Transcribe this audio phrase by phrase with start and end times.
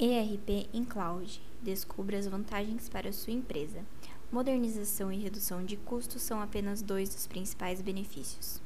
[0.00, 1.42] ERP em Cloud.
[1.60, 3.84] Descubra as vantagens para sua empresa.
[4.30, 8.62] Modernização e redução de custos são apenas dois dos principais benefícios.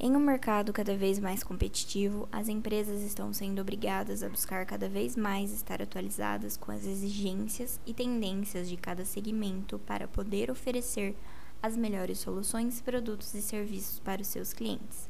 [0.00, 4.88] Em um mercado cada vez mais competitivo, as empresas estão sendo obrigadas a buscar cada
[4.88, 11.14] vez mais estar atualizadas com as exigências e tendências de cada segmento para poder oferecer
[11.62, 15.08] as melhores soluções, produtos e serviços para os seus clientes.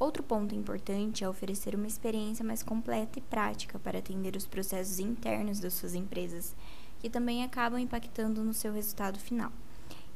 [0.00, 4.98] Outro ponto importante é oferecer uma experiência mais completa e prática para atender os processos
[4.98, 6.56] internos das suas empresas,
[7.00, 9.52] que também acabam impactando no seu resultado final.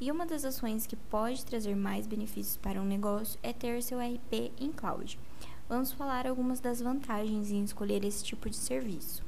[0.01, 3.99] E uma das ações que pode trazer mais benefícios para um negócio é ter seu
[3.99, 5.21] RP em cloud.
[5.69, 9.23] Vamos falar algumas das vantagens em escolher esse tipo de serviço.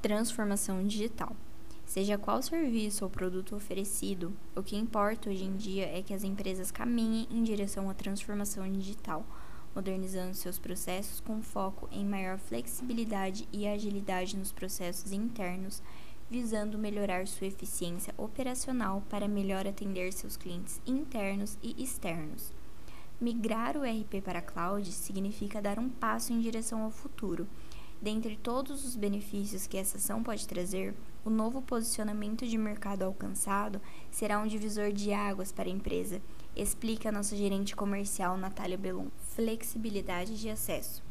[0.00, 1.36] Transformação digital.
[1.84, 6.24] Seja qual serviço ou produto oferecido, o que importa hoje em dia é que as
[6.24, 9.26] empresas caminhem em direção à transformação digital
[9.74, 15.82] modernizando seus processos com foco em maior flexibilidade e agilidade nos processos internos,
[16.30, 22.52] visando melhorar sua eficiência operacional para melhor atender seus clientes internos e externos.
[23.20, 27.46] Migrar o RP para a cloud significa dar um passo em direção ao futuro.
[28.00, 33.78] Dentre todos os benefícios que essa ação pode trazer, o novo posicionamento de mercado alcançado
[34.10, 36.22] será um divisor de águas para a empresa
[36.56, 39.08] explica a nossa gerente comercial Natália Belum.
[39.34, 41.02] Flexibilidade de acesso.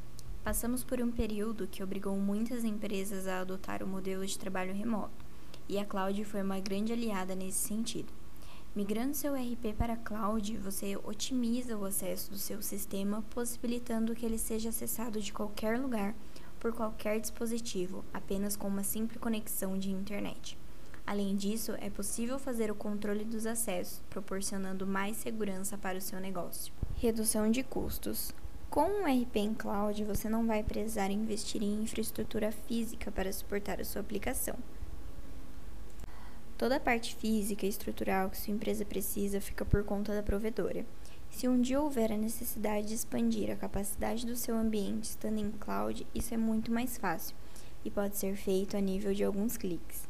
[0.44, 5.26] Passamos por um período que obrigou muitas empresas a adotar o modelo de trabalho remoto,
[5.68, 8.12] e a cloud foi uma grande aliada nesse sentido.
[8.76, 14.26] Migrando seu RP para a cloud, você otimiza o acesso do seu sistema, possibilitando que
[14.26, 16.16] ele seja acessado de qualquer lugar,
[16.60, 20.58] por qualquer dispositivo, apenas com uma simples conexão de internet.
[21.10, 26.20] Além disso, é possível fazer o controle dos acessos, proporcionando mais segurança para o seu
[26.20, 26.72] negócio.
[26.98, 28.32] Redução de custos.
[28.70, 33.82] Com um RP em cloud, você não vai precisar investir em infraestrutura física para suportar
[33.82, 34.56] a sua aplicação.
[36.56, 40.86] Toda a parte física e estrutural que sua empresa precisa fica por conta da provedora.
[41.32, 45.50] Se um dia houver a necessidade de expandir a capacidade do seu ambiente estando em
[45.50, 47.36] cloud, isso é muito mais fácil
[47.84, 50.08] e pode ser feito a nível de alguns cliques.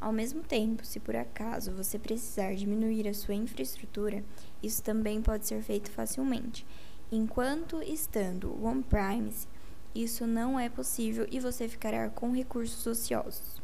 [0.00, 4.24] Ao mesmo tempo, se por acaso você precisar diminuir a sua infraestrutura,
[4.62, 6.66] isso também pode ser feito facilmente.
[7.12, 9.46] Enquanto estando on-premise,
[9.94, 13.60] isso não é possível e você ficará com recursos ociosos.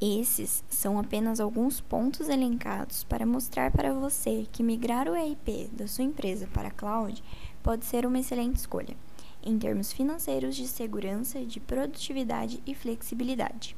[0.00, 5.86] Esses são apenas alguns pontos elencados para mostrar para você que migrar o ERP da
[5.88, 7.22] sua empresa para a cloud
[7.62, 8.96] pode ser uma excelente escolha,
[9.42, 13.76] em termos financeiros, de segurança, de produtividade e flexibilidade.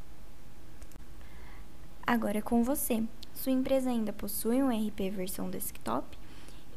[2.07, 3.03] Agora é com você.
[3.35, 6.19] Sua empresa ainda possui um RP versão desktop?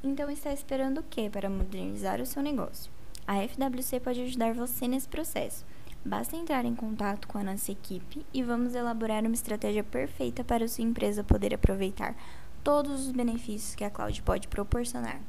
[0.03, 2.91] Então está esperando o que para modernizar o seu negócio?
[3.25, 5.65] A FWC pode ajudar você nesse processo.
[6.05, 10.67] Basta entrar em contato com a nossa equipe e vamos elaborar uma estratégia perfeita para
[10.67, 12.15] sua empresa poder aproveitar
[12.61, 15.21] todos os benefícios que a cloud pode proporcionar.